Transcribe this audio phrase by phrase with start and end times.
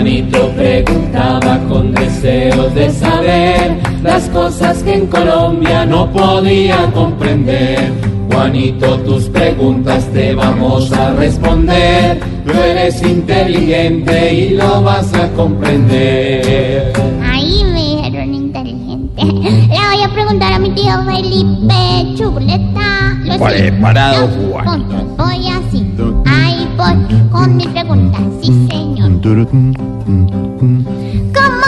[0.00, 7.92] Juanito preguntaba con deseos de saber las cosas que en Colombia no podían comprender.
[8.32, 12.18] Juanito, tus preguntas te vamos a responder.
[12.46, 16.94] Tú eres inteligente y lo vas a comprender.
[17.22, 19.22] Ahí me dijeron inteligente.
[19.26, 23.18] Le voy a preguntar a mi tío Felipe Chuleta.
[23.24, 24.48] Lo Preparado, siento.
[24.50, 24.64] Juan.
[24.64, 25.22] Punto.
[25.22, 25.86] Voy así.
[26.24, 26.49] Ahí
[26.80, 26.96] voy
[27.30, 28.18] con mi pregunta.
[28.42, 29.20] Sí, señor.
[29.22, 29.72] ¿Cómo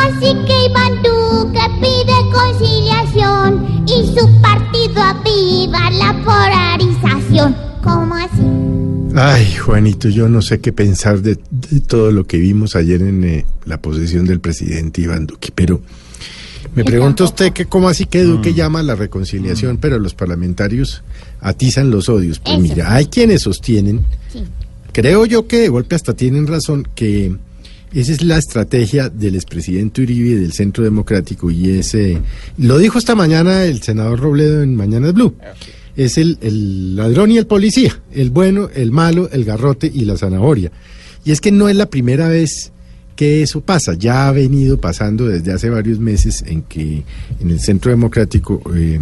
[0.07, 3.51] así que Iván Duque pide conciliación
[3.87, 7.55] y su partido aviva la polarización?
[7.83, 8.43] ¿Cómo así?
[9.15, 13.25] Ay, Juanito, yo no sé qué pensar de, de todo lo que vimos ayer en
[13.25, 15.83] eh, la posesión del presidente Iván Duque, pero
[16.75, 21.03] me pregunta usted que cómo así que Duque llama a la reconciliación, pero los parlamentarios
[21.41, 22.39] atizan los odios.
[22.39, 22.63] Pues Eso.
[22.63, 24.43] mira, hay quienes sostienen, Sí.
[24.93, 27.35] Creo yo que de golpe hasta tienen razón, que
[27.95, 32.19] esa es la estrategia del expresidente Uribe y del Centro Democrático y ese,
[32.57, 35.35] lo dijo esta mañana el senador Robledo en Mañanas Blue.
[35.97, 40.17] es el, el ladrón y el policía, el bueno, el malo, el garrote y la
[40.17, 40.73] zanahoria.
[41.25, 42.73] Y es que no es la primera vez
[43.15, 47.05] que eso pasa, ya ha venido pasando desde hace varios meses en que
[47.41, 48.99] en el centro democrático eh,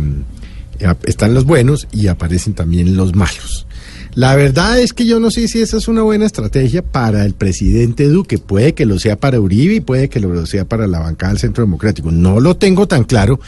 [1.05, 3.67] están los buenos y aparecen también los malos.
[4.15, 7.35] La verdad es que yo no sé si esa es una buena estrategia para el
[7.35, 8.39] presidente Duque.
[8.39, 11.41] Puede que lo sea para Uribe y puede que lo sea para la bancada del
[11.41, 12.11] Centro Democrático.
[12.11, 13.41] No lo tengo tan claro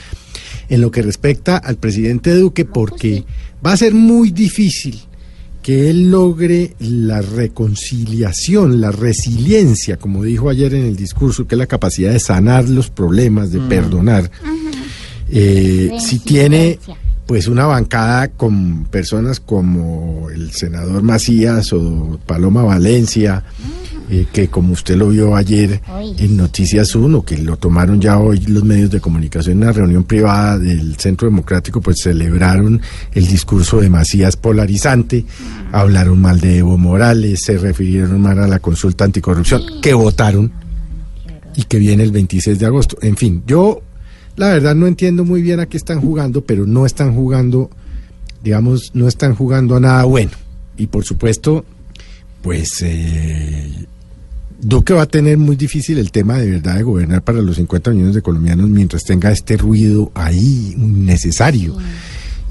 [0.69, 3.25] en lo que respecta al presidente Duque porque
[3.65, 5.01] va a ser muy difícil
[5.63, 11.59] que él logre la reconciliación, la resiliencia, como dijo ayer en el discurso, que es
[11.59, 14.31] la capacidad de sanar los problemas, de perdonar.
[15.31, 16.79] Eh, si tiene.
[17.27, 23.45] Pues una bancada con personas como el senador Macías o Paloma Valencia,
[24.11, 25.81] eh, que como usted lo vio ayer
[26.19, 30.05] en Noticias 1, que lo tomaron ya hoy los medios de comunicación en una reunión
[30.05, 32.81] privada del Centro Democrático, pues celebraron
[33.13, 35.25] el discurso de Macías polarizante,
[35.71, 40.53] hablaron mal de Evo Morales, se refirieron mal a la consulta anticorrupción, que votaron
[41.55, 42.97] y que viene el 26 de agosto.
[43.01, 43.83] En fin, yo
[44.37, 47.71] la verdad no entiendo muy bien a qué están jugando, pero no están jugando,
[48.43, 50.33] digamos, no están jugando a nada bueno.
[50.77, 51.65] Y por supuesto,
[52.43, 53.87] pues eh,
[54.61, 57.91] Duque va a tener muy difícil el tema de verdad de gobernar para los 50
[57.91, 61.77] millones de colombianos mientras tenga este ruido ahí innecesario.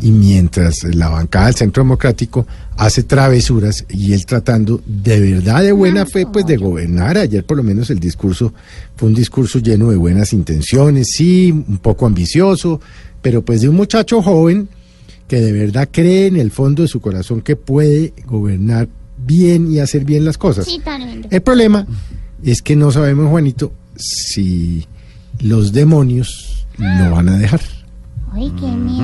[0.01, 2.47] Y mientras la bancada del Centro Democrático
[2.77, 7.17] hace travesuras y él tratando de verdad de buena fe pues de gobernar.
[7.17, 8.53] Ayer por lo menos el discurso
[8.95, 12.81] fue un discurso lleno de buenas intenciones, sí, un poco ambicioso,
[13.21, 14.67] pero pues de un muchacho joven
[15.27, 18.89] que de verdad cree en el fondo de su corazón que puede gobernar
[19.25, 20.65] bien y hacer bien las cosas.
[20.65, 20.81] Sí.
[21.29, 21.85] El problema
[22.43, 24.87] es que no sabemos, Juanito, si
[25.39, 27.61] los demonios lo van a dejar.
[28.33, 29.00] Ay, qué miedo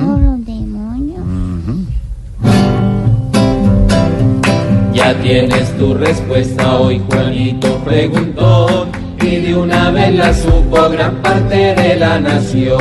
[5.14, 8.86] Tienes tu respuesta hoy, Juanito preguntó.
[9.22, 12.78] Y de una vez la supo gran parte de la nación.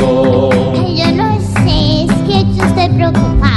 [0.96, 3.57] Yo no sé, es que yo estoy preocupado.